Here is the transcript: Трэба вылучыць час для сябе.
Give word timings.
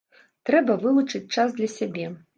Трэба 0.49 0.77
вылучыць 0.85 1.23
час 1.35 1.55
для 1.59 1.67
сябе. 1.79 2.13